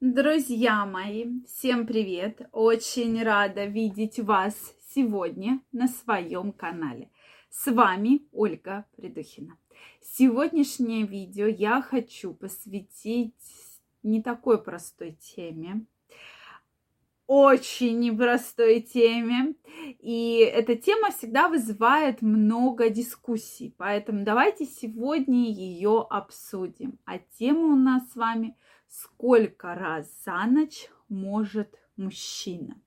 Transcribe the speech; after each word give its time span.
Друзья 0.00 0.86
мои, 0.86 1.26
всем 1.44 1.84
привет! 1.84 2.42
Очень 2.52 3.20
рада 3.20 3.64
видеть 3.64 4.20
вас 4.20 4.54
сегодня 4.94 5.60
на 5.72 5.88
своем 5.88 6.52
канале. 6.52 7.10
С 7.50 7.66
вами 7.66 8.22
Ольга 8.30 8.84
Придухина. 8.96 9.58
Сегодняшнее 10.00 11.04
видео 11.04 11.46
я 11.48 11.82
хочу 11.82 12.32
посвятить 12.32 13.34
не 14.04 14.22
такой 14.22 14.62
простой 14.62 15.18
теме, 15.20 15.84
очень 17.26 17.98
непростой 17.98 18.82
теме. 18.82 19.56
И 19.98 20.48
эта 20.48 20.76
тема 20.76 21.10
всегда 21.10 21.48
вызывает 21.48 22.22
много 22.22 22.88
дискуссий. 22.88 23.74
Поэтому 23.76 24.24
давайте 24.24 24.64
сегодня 24.64 25.50
ее 25.50 26.06
обсудим. 26.08 27.00
А 27.04 27.18
тема 27.18 27.72
у 27.72 27.76
нас 27.76 28.12
с 28.12 28.14
вами– 28.14 28.56
сколько 28.88 29.74
раз 29.74 30.10
за 30.24 30.44
ночь 30.46 30.88
может 31.08 31.74
мужчина. 31.96 32.80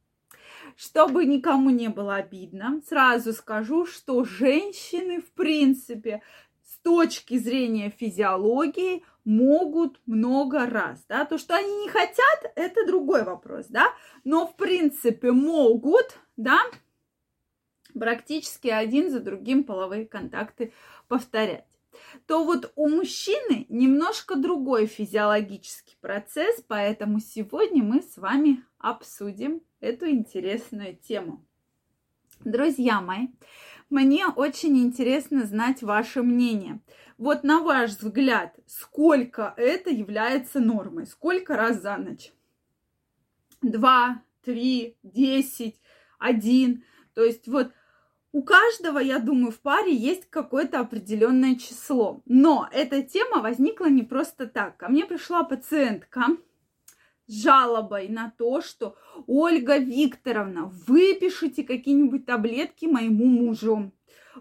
Чтобы 0.76 1.26
никому 1.26 1.70
не 1.70 1.90
было 1.90 2.16
обидно, 2.16 2.82
сразу 2.88 3.34
скажу, 3.34 3.86
что 3.86 4.23
женщины, 4.23 5.22
в 5.22 5.32
принципе, 5.32 6.22
с 6.64 6.80
точки 6.80 7.38
зрения 7.38 7.90
физиологии, 7.90 9.04
могут 9.23 10.00
много 10.06 10.66
раз, 10.66 11.04
да, 11.08 11.26
то, 11.26 11.38
что 11.38 11.56
они 11.56 11.84
не 11.84 11.90
хотят, 11.90 12.52
это 12.56 12.86
другой 12.88 13.23
вопрос, 13.23 13.68
да, 13.68 13.88
но, 14.23 14.48
в 14.48 14.56
принципе, 14.56 15.31
могут, 15.31 16.18
да, 16.38 16.59
практически 17.94 18.68
один 18.68 19.12
за 19.12 19.20
другим 19.20 19.64
половые 19.64 20.08
контакты 20.08 20.73
повторять 21.08 21.66
то 22.26 22.44
вот 22.44 22.72
у 22.76 22.90
мужчины 22.90 23.66
немножко 23.70 24.36
другой 24.36 24.88
физиологический 24.88 25.98
процесс, 26.02 26.64
поэтому 26.68 27.20
сегодня 27.20 27.84
мы 27.84 28.02
с 28.02 28.18
вами 28.18 28.64
обсудим 28.78 29.62
эту 29.80 30.10
интересную 30.10 30.95
тему. 30.95 31.45
Друзья 32.44 33.02
мои, 33.02 33.28
мне 33.90 34.28
очень 34.28 34.78
интересно 34.80 35.45
знать 35.45 35.84
ваше 35.84 36.23
мнение. 36.23 36.81
Вот 37.18 37.44
на 37.44 37.59
ваш 37.59 37.92
взгляд, 37.92 38.58
сколько 38.66 39.53
это 39.58 39.90
является 39.90 40.59
нормой? 40.59 41.06
Сколько 41.06 41.56
раз 41.56 41.81
за 41.81 41.98
ночь? 41.98 42.31
Два, 43.62 44.23
три, 44.44 44.98
десять, 45.03 45.80
один. 46.18 46.84
То 47.14 47.23
есть 47.23 47.48
вот 47.48 47.73
у 48.34 48.44
каждого, 48.44 49.00
я 49.00 49.20
думаю, 49.20 49.52
в 49.52 49.60
паре 49.60 49.94
есть 49.94 50.30
какое-то 50.30 50.80
определенное 50.80 51.56
число. 51.56 52.22
Но 52.26 52.68
эта 52.72 53.04
тема 53.04 53.42
возникла 53.42 53.88
не 53.88 54.04
просто 54.04 54.48
так. 54.48 54.78
Ко 54.78 54.88
мне 54.88 55.06
пришла 55.06 55.44
пациентка 55.44 56.38
с 57.28 57.44
жалобой 57.44 58.08
на 58.08 58.34
то, 58.38 58.62
что 58.62 58.96
Ольга 59.28 59.78
Викторовна, 59.78 60.66
выпишите 60.66 61.64
какие-нибудь 61.64 62.26
таблетки 62.26 62.86
моему 62.86 63.26
мужу. 63.26 63.92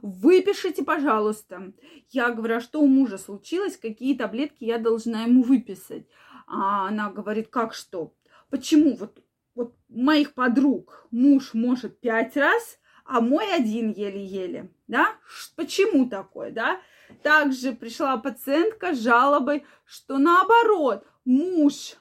Выпишите, 0.02 0.84
пожалуйста. 0.84 1.72
Я 2.10 2.30
говорю, 2.30 2.56
а 2.56 2.60
что 2.60 2.80
у 2.80 2.86
мужа 2.86 3.18
случилось? 3.18 3.76
Какие 3.76 4.16
таблетки 4.16 4.64
я 4.64 4.78
должна 4.78 5.22
ему 5.22 5.42
выписать? 5.42 6.06
А 6.46 6.86
она 6.88 7.10
говорит, 7.10 7.48
как 7.48 7.74
что? 7.74 8.14
Почему 8.50 8.94
вот, 8.94 9.22
вот 9.54 9.74
моих 9.88 10.34
подруг 10.34 11.08
муж 11.10 11.54
может 11.54 12.00
пять 12.00 12.36
раз, 12.36 12.79
а 13.10 13.20
мой 13.20 13.52
один 13.52 13.90
еле-еле, 13.90 14.70
да? 14.86 15.16
Почему 15.56 16.08
такое, 16.08 16.52
да? 16.52 16.80
Также 17.24 17.72
пришла 17.72 18.16
пациентка 18.16 18.94
с 18.94 19.00
жалобой, 19.00 19.66
что 19.84 20.18
наоборот, 20.18 21.04
муж 21.24 21.96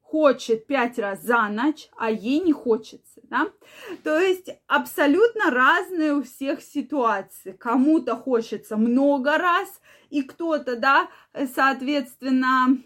хочет 0.00 0.66
пять 0.66 0.98
раз 0.98 1.22
за 1.22 1.48
ночь, 1.50 1.90
а 1.98 2.10
ей 2.10 2.40
не 2.40 2.54
хочется, 2.54 3.20
да? 3.24 3.50
То 4.02 4.18
есть 4.18 4.48
абсолютно 4.66 5.50
разные 5.50 6.14
у 6.14 6.22
всех 6.22 6.62
ситуации. 6.62 7.52
Кому-то 7.52 8.16
хочется 8.16 8.78
много 8.78 9.36
раз, 9.36 9.68
и 10.08 10.22
кто-то, 10.22 10.76
да, 10.76 11.10
соответственно, 11.54 12.78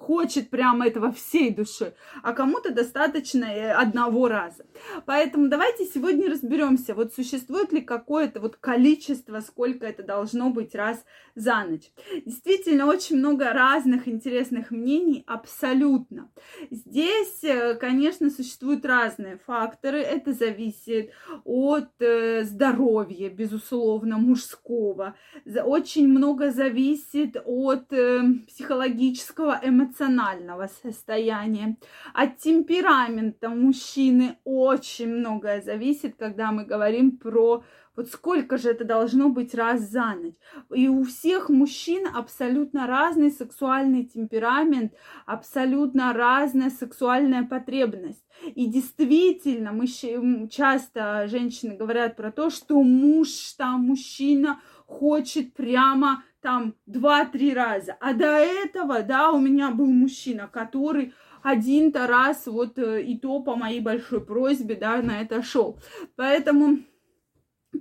хочет 0.00 0.48
прямо 0.48 0.86
этого 0.86 1.12
всей 1.12 1.50
души, 1.50 1.92
а 2.22 2.32
кому-то 2.32 2.72
достаточно 2.72 3.44
э, 3.44 3.70
одного 3.72 4.28
раза. 4.28 4.64
Поэтому 5.04 5.48
давайте 5.48 5.84
сегодня 5.84 6.30
разберемся, 6.30 6.94
вот 6.94 7.12
существует 7.12 7.70
ли 7.72 7.82
какое-то 7.82 8.40
вот 8.40 8.56
количество, 8.56 9.40
сколько 9.40 9.86
это 9.86 10.02
должно 10.02 10.50
быть 10.50 10.74
раз 10.74 11.04
за 11.34 11.64
ночь. 11.64 11.92
Действительно, 12.24 12.86
очень 12.86 13.18
много 13.18 13.52
разных 13.52 14.08
интересных 14.08 14.70
мнений, 14.70 15.22
абсолютно. 15.26 16.30
Здесь, 16.70 17.44
э, 17.44 17.74
конечно, 17.74 18.30
существуют 18.30 18.86
разные 18.86 19.38
факторы. 19.46 20.00
Это 20.00 20.32
зависит 20.32 21.10
от 21.44 21.90
э, 22.00 22.44
здоровья, 22.44 23.28
безусловно, 23.28 24.16
мужского. 24.16 25.14
Очень 25.44 26.08
много 26.08 26.50
зависит 26.50 27.36
от 27.44 27.88
психологического, 28.46 29.60
эмоционального 29.62 29.89
эмоционального 29.90 30.68
состояния. 30.82 31.76
От 32.14 32.38
темперамента 32.38 33.48
мужчины 33.48 34.38
очень 34.44 35.08
многое 35.08 35.60
зависит, 35.60 36.16
когда 36.16 36.52
мы 36.52 36.64
говорим 36.64 37.18
про 37.18 37.62
вот 37.96 38.08
сколько 38.08 38.56
же 38.56 38.70
это 38.70 38.84
должно 38.84 39.28
быть 39.28 39.54
раз 39.54 39.80
за 39.80 40.14
ночь. 40.14 40.34
И 40.74 40.88
у 40.88 41.02
всех 41.02 41.50
мужчин 41.50 42.06
абсолютно 42.14 42.86
разный 42.86 43.30
сексуальный 43.30 44.04
темперамент, 44.04 44.94
абсолютно 45.26 46.12
разная 46.12 46.70
сексуальная 46.70 47.42
потребность. 47.42 48.24
И 48.54 48.66
действительно, 48.66 49.72
мы 49.72 49.86
часто 50.48 51.26
женщины 51.26 51.76
говорят 51.76 52.16
про 52.16 52.30
то, 52.30 52.48
что 52.48 52.82
муж, 52.82 53.28
там 53.58 53.86
мужчина 53.86 54.60
хочет 54.86 55.52
прямо 55.52 56.22
там 56.40 56.74
два-три 56.86 57.54
раза. 57.54 57.96
А 58.00 58.12
до 58.12 58.26
этого, 58.26 59.02
да, 59.02 59.30
у 59.30 59.40
меня 59.40 59.70
был 59.70 59.86
мужчина, 59.86 60.48
который 60.48 61.14
один-то 61.42 62.06
раз 62.06 62.46
вот 62.46 62.78
э, 62.78 63.02
и 63.02 63.18
то 63.18 63.40
по 63.40 63.56
моей 63.56 63.80
большой 63.80 64.24
просьбе, 64.24 64.74
да, 64.74 65.00
на 65.02 65.22
это 65.22 65.42
шел. 65.42 65.78
Поэтому 66.16 66.80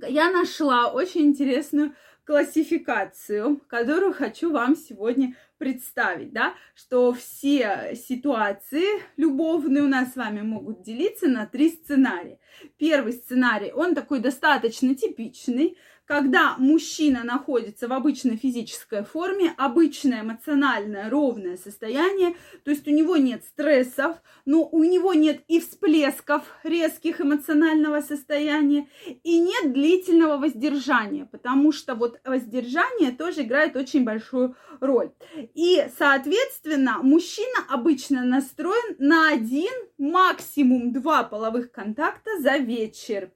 я 0.07 0.31
нашла 0.31 0.91
очень 0.91 1.27
интересную 1.27 1.93
классификацию, 2.25 3.59
которую 3.67 4.13
хочу 4.13 4.51
вам 4.51 4.75
сегодня 4.75 5.35
представить, 5.57 6.31
да, 6.31 6.53
что 6.75 7.11
все 7.11 7.95
ситуации 7.95 9.01
любовные 9.17 9.83
у 9.83 9.87
нас 9.87 10.13
с 10.13 10.15
вами 10.15 10.41
могут 10.41 10.83
делиться 10.83 11.27
на 11.27 11.47
три 11.47 11.69
сценария. 11.71 12.39
Первый 12.77 13.13
сценарий, 13.13 13.71
он 13.73 13.95
такой 13.95 14.19
достаточно 14.19 14.93
типичный, 14.93 15.75
когда 16.09 16.55
мужчина 16.57 17.23
находится 17.23 17.87
в 17.87 17.93
обычной 17.93 18.35
физической 18.35 19.03
форме, 19.03 19.53
обычное 19.57 20.21
эмоциональное 20.21 21.07
ровное 21.07 21.55
состояние, 21.55 22.35
то 22.65 22.71
есть 22.71 22.87
у 22.87 22.91
него 22.91 23.15
нет 23.15 23.43
стрессов, 23.45 24.17
но 24.43 24.67
у 24.67 24.83
него 24.83 25.13
нет 25.13 25.43
и 25.47 25.59
всплесков 25.59 26.41
резких 26.63 27.21
эмоционального 27.21 28.01
состояния, 28.01 28.87
и 29.21 29.39
нет 29.39 29.71
длительного 29.71 30.37
воздержания, 30.37 31.27
потому 31.31 31.71
что 31.71 31.93
вот 31.93 32.19
воздержание 32.25 33.11
тоже 33.11 33.43
играет 33.43 33.75
очень 33.75 34.03
большую 34.03 34.55
роль. 34.79 35.11
И, 35.53 35.85
соответственно, 35.99 37.03
мужчина 37.03 37.67
обычно 37.69 38.23
настроен 38.23 38.95
на 38.97 39.29
один, 39.29 39.71
максимум 39.99 40.91
два 40.91 41.23
половых 41.23 41.71
контакта 41.71 42.31
за 42.39 42.57
вечер 42.57 43.29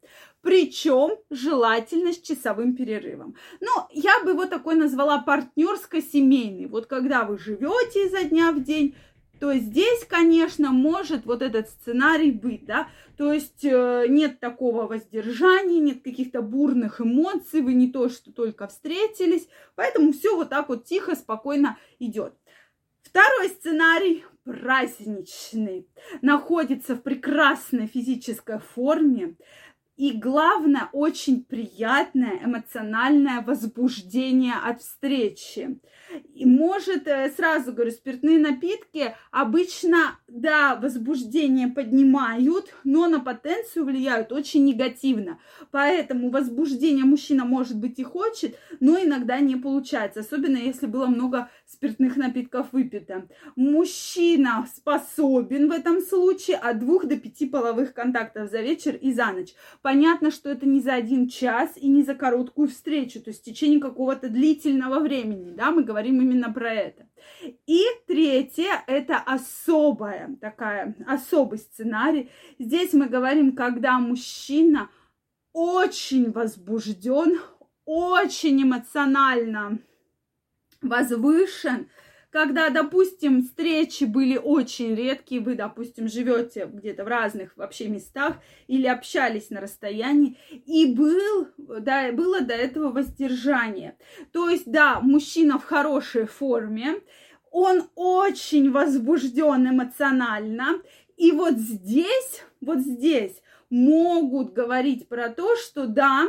причем 0.44 1.18
желательно 1.30 2.12
с 2.12 2.20
часовым 2.20 2.76
перерывом. 2.76 3.36
Ну, 3.62 3.70
я 3.92 4.22
бы 4.24 4.32
его 4.32 4.46
такой 4.46 4.76
назвала 4.76 5.18
партнерско-семейный. 5.20 6.68
Вот 6.68 6.86
когда 6.86 7.24
вы 7.24 7.40
живете 7.40 8.06
изо 8.06 8.24
дня 8.26 8.52
в 8.52 8.62
день, 8.62 8.94
то 9.40 9.54
здесь, 9.56 10.06
конечно, 10.06 10.72
может 10.72 11.26
вот 11.26 11.42
этот 11.42 11.70
сценарий 11.70 12.32
быть, 12.32 12.66
да, 12.66 12.88
то 13.18 13.34
есть 13.34 13.64
э, 13.64 14.06
нет 14.08 14.40
такого 14.40 14.86
воздержания, 14.86 15.80
нет 15.80 16.04
каких-то 16.04 16.42
бурных 16.42 17.02
эмоций, 17.02 17.62
вы 17.62 17.74
не 17.74 17.92
то, 17.92 18.10
что 18.10 18.32
только 18.32 18.68
встретились, 18.68 19.48
поэтому 19.76 20.14
все 20.14 20.36
вот 20.36 20.50
так 20.50 20.70
вот 20.70 20.86
тихо, 20.86 21.16
спокойно 21.16 21.78
идет. 22.00 22.36
Второй 23.02 23.50
сценарий 23.50 24.24
праздничный, 24.44 25.88
находится 26.22 26.96
в 26.96 27.02
прекрасной 27.02 27.88
физической 27.88 28.60
форме, 28.60 29.36
и 29.96 30.12
главное, 30.12 30.90
очень 30.92 31.44
приятное 31.44 32.44
эмоциональное 32.44 33.42
возбуждение 33.42 34.56
от 34.56 34.82
встречи. 34.82 35.80
Может, 36.36 37.08
э, 37.08 37.32
сразу 37.36 37.74
говорю, 37.74 37.92
спиртные 37.92 38.40
напитки 38.40 39.16
обычно 39.32 40.20
да, 40.28 40.76
возбуждение 40.76 41.68
поднимают, 41.68 42.74
но 42.84 43.08
на 43.08 43.20
потенцию 43.20 43.86
влияют 43.86 44.32
очень 44.32 44.66
негативно. 44.66 45.40
Поэтому 45.72 46.30
возбуждение 46.30 47.06
мужчина, 47.06 47.46
может 47.46 47.78
быть, 47.78 48.00
и 48.00 48.04
хочет, 48.04 48.58
но 48.80 48.98
иногда 48.98 49.40
не 49.40 49.56
получается, 49.56 50.22
особенно 50.22 50.58
если 50.58 50.88
было 50.88 51.08
много 51.08 51.50
спиртных 51.66 52.18
напитков 52.18 52.68
выпито. 52.72 53.28
Мужчина 53.56 54.68
способен 54.76 55.70
в 55.70 55.72
этом 55.72 56.02
случае 56.02 56.58
от 56.58 56.80
двух 56.80 57.06
до 57.06 57.18
пяти 57.18 57.48
половых 57.48 57.94
контактов 57.94 58.50
за 58.50 58.62
вечер 58.62 58.96
и 58.96 59.14
за 59.14 59.32
ночь. 59.32 59.54
Понятно, 59.82 60.32
что 60.32 60.50
это 60.50 60.66
не 60.66 60.82
за 60.82 60.94
один 60.94 61.28
час 61.28 61.72
и 61.76 61.88
не 61.88 62.04
за 62.04 62.16
короткую 62.16 62.68
встречу, 62.68 63.22
то 63.22 63.30
есть 63.30 63.42
в 63.42 63.46
течение 63.46 63.80
какого-то 63.80 64.30
длительного 64.30 65.00
времени, 65.00 65.52
да, 65.52 65.72
мы 65.72 65.84
говорим 65.84 66.03
именно 66.04 66.52
про 66.52 66.74
это. 66.74 67.08
И 67.66 67.84
третье, 68.08 68.84
это 68.88 69.18
особая 69.18 70.36
такая, 70.42 70.96
особый 71.08 71.60
сценарий. 71.60 72.30
Здесь 72.60 72.94
мы 72.94 73.08
говорим, 73.08 73.56
когда 73.56 74.00
мужчина 74.00 74.90
очень 75.54 76.32
возбужден, 76.32 77.40
очень 77.86 78.64
эмоционально 78.64 79.80
возвышен, 80.82 81.90
когда, 82.34 82.72
допустим, 82.72 83.44
встречи 83.44 84.06
были 84.06 84.38
очень 84.38 84.96
редкие, 84.96 85.40
вы, 85.40 85.54
допустим, 85.54 86.08
живете 86.08 86.66
где-то 86.66 87.04
в 87.04 87.08
разных 87.08 87.56
вообще 87.56 87.88
местах 87.88 88.38
или 88.66 88.88
общались 88.88 89.52
на 89.52 89.62
расстоянии, 89.62 90.40
и 90.50 90.96
был, 90.96 91.50
да, 91.60 92.12
было 92.12 92.42
до 92.42 92.56
этого 92.56 92.92
воздержание. 92.92 94.00
То 94.32 94.50
есть, 94.50 94.66
да, 94.66 95.00
мужчина 95.00 95.60
в 95.60 95.64
хорошей 95.64 96.26
форме, 96.26 96.96
он 97.52 97.88
очень 97.94 98.72
возбужден 98.72 99.70
эмоционально, 99.70 100.82
и 101.18 101.32
вот 101.34 101.60
здесь, 101.60 102.42
вот 102.62 102.80
здесь 102.80 103.44
могут 103.70 104.54
говорить 104.54 105.08
про 105.08 105.30
то, 105.30 105.56
что 105.56 105.86
да, 105.86 106.26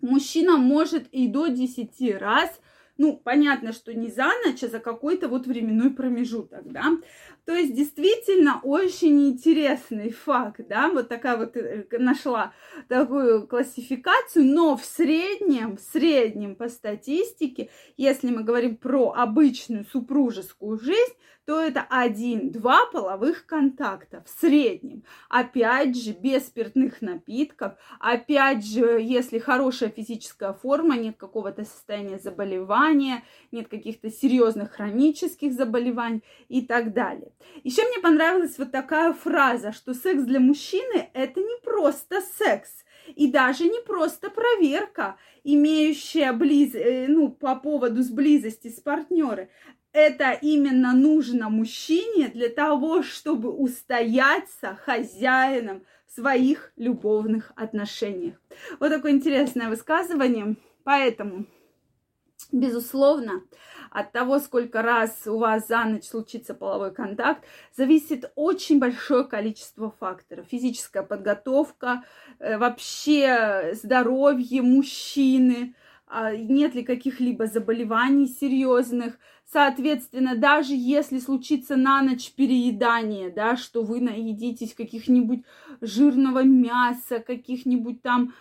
мужчина 0.00 0.56
может 0.56 1.06
и 1.12 1.28
до 1.28 1.46
10 1.46 2.16
раз 2.18 2.50
ну, 2.98 3.16
понятно, 3.16 3.72
что 3.72 3.92
не 3.94 4.08
за 4.08 4.30
ночь, 4.44 4.62
а 4.62 4.68
за 4.68 4.80
какой-то 4.80 5.28
вот 5.28 5.46
временной 5.46 5.90
промежуток, 5.90 6.70
да. 6.72 6.92
То 7.44 7.54
есть 7.54 7.74
действительно 7.74 8.60
очень 8.62 9.28
интересный 9.28 10.10
факт, 10.10 10.60
да, 10.68 10.88
вот 10.88 11.08
такая 11.08 11.36
вот 11.36 11.56
э, 11.56 11.86
нашла 11.92 12.52
такую 12.88 13.46
классификацию, 13.46 14.44
но 14.46 14.76
в 14.76 14.84
среднем, 14.84 15.76
в 15.76 15.80
среднем 15.80 16.56
по 16.56 16.68
статистике, 16.68 17.70
если 17.96 18.30
мы 18.30 18.42
говорим 18.42 18.76
про 18.76 19.12
обычную 19.12 19.84
супружескую 19.84 20.78
жизнь, 20.78 21.14
то 21.46 21.62
это 21.62 21.86
один-два 21.88 22.86
половых 22.86 23.46
контакта 23.46 24.24
в 24.26 24.40
среднем. 24.40 25.04
Опять 25.28 25.96
же, 25.96 26.10
без 26.10 26.48
спиртных 26.48 27.00
напитков, 27.00 27.74
опять 28.00 28.66
же, 28.66 28.98
если 29.00 29.38
хорошая 29.38 29.90
физическая 29.90 30.52
форма, 30.52 30.96
нет 30.96 31.16
какого-то 31.16 31.64
состояния 31.64 32.18
заболевания, 32.18 33.22
нет 33.52 33.68
каких-то 33.68 34.10
серьезных 34.10 34.72
хронических 34.72 35.52
заболеваний 35.52 36.24
и 36.48 36.62
так 36.62 36.92
далее. 36.92 37.30
Еще 37.62 37.82
мне 37.86 38.00
понравилась 38.00 38.58
вот 38.58 38.72
такая 38.72 39.12
фраза, 39.12 39.70
что 39.70 39.94
секс 39.94 40.24
для 40.24 40.40
мужчины 40.40 41.10
это 41.14 41.38
не 41.38 41.60
просто 41.62 42.22
секс, 42.38 42.84
и 43.14 43.30
даже 43.30 43.64
не 43.64 43.80
просто 43.82 44.30
проверка, 44.30 45.16
имеющая 45.44 46.32
близ, 46.32 46.74
э, 46.74 47.06
ну, 47.08 47.30
по 47.30 47.54
поводу 47.54 48.02
с 48.02 48.10
близости 48.10 48.68
с 48.68 48.80
партнером 48.80 49.48
это 49.96 50.32
именно 50.42 50.92
нужно 50.92 51.48
мужчине 51.48 52.28
для 52.28 52.50
того, 52.50 53.02
чтобы 53.02 53.50
устояться 53.50 54.78
хозяином 54.84 55.86
своих 56.06 56.70
любовных 56.76 57.50
отношениях. 57.56 58.34
Вот 58.78 58.90
такое 58.90 59.12
интересное 59.12 59.70
высказывание. 59.70 60.56
Поэтому, 60.84 61.46
безусловно, 62.52 63.42
от 63.90 64.12
того, 64.12 64.38
сколько 64.38 64.82
раз 64.82 65.26
у 65.26 65.38
вас 65.38 65.66
за 65.66 65.82
ночь 65.86 66.04
случится 66.04 66.52
половой 66.52 66.92
контакт, 66.92 67.42
зависит 67.74 68.30
очень 68.34 68.78
большое 68.78 69.24
количество 69.24 69.90
факторов. 69.98 70.44
Физическая 70.50 71.04
подготовка, 71.04 72.04
э, 72.38 72.58
вообще 72.58 73.70
здоровье 73.72 74.60
мужчины, 74.60 75.74
а, 76.08 76.36
нет 76.36 76.74
ли 76.74 76.84
каких-либо 76.84 77.46
заболеваний 77.46 78.28
серьезных. 78.28 79.18
Соответственно, 79.52 80.34
даже 80.34 80.74
если 80.74 81.20
случится 81.20 81.76
на 81.76 82.02
ночь 82.02 82.32
переедание, 82.32 83.30
да, 83.30 83.56
что 83.56 83.82
вы 83.82 84.00
наедитесь 84.00 84.74
каких-нибудь 84.74 85.44
жирного 85.80 86.42
мяса, 86.42 87.20
каких-нибудь 87.20 88.02
там 88.02 88.34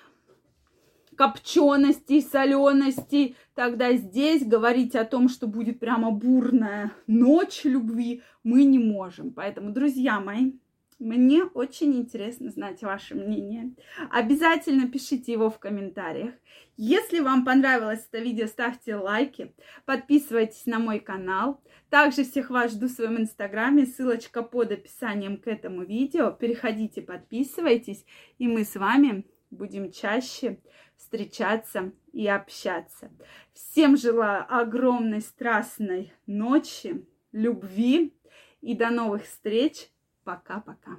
копченостей, 1.16 2.22
соленостей, 2.22 3.36
тогда 3.54 3.94
здесь 3.94 4.44
говорить 4.46 4.96
о 4.96 5.06
том, 5.06 5.30
что 5.30 5.48
будет 5.48 5.80
прямо 5.80 6.10
бурная 6.12 6.92
ночь 7.06 7.62
любви, 7.64 8.24
мы 8.44 8.64
не 8.64 8.80
можем. 8.80 9.32
Поэтому, 9.32 9.72
друзья 9.72 10.20
мои, 10.20 10.54
мне 11.00 11.44
очень 11.44 11.94
интересно 11.96 12.50
знать 12.50 12.82
ваше 12.82 13.16
мнение. 13.16 13.74
Обязательно 14.10 14.88
пишите 14.88 15.34
его 15.34 15.50
в 15.50 15.60
комментариях. 15.60 16.34
Если 16.78 17.20
вам 17.20 17.44
понравилось 17.44 18.08
это 18.10 18.24
видео, 18.24 18.48
ставьте 18.48 18.96
лайки, 18.96 19.54
подписывайтесь 19.86 20.66
на 20.66 20.80
мой 20.80 21.00
канал. 21.00 21.62
Также 21.90 22.24
всех 22.24 22.50
вас 22.50 22.72
жду 22.72 22.88
в 22.88 22.92
своем 22.92 23.18
инстаграме, 23.18 23.86
ссылочка 23.86 24.42
под 24.42 24.72
описанием 24.72 25.38
к 25.38 25.48
этому 25.48 25.84
видео. 25.84 26.32
Переходите, 26.32 27.02
подписывайтесь, 27.02 28.06
и 28.38 28.48
мы 28.48 28.64
с 28.64 28.76
вами 28.76 29.26
будем 29.52 29.92
чаще 29.92 30.60
встречаться 30.96 31.92
и 32.14 32.26
общаться. 32.28 33.12
Всем 33.54 33.98
желаю 33.98 34.46
огромной 34.48 35.22
страстной 35.22 36.14
ночи, 36.26 37.06
любви 37.34 38.14
и 38.62 38.76
до 38.76 38.90
новых 38.90 39.24
встреч 39.26 39.90
Пока-пока. 40.26 40.98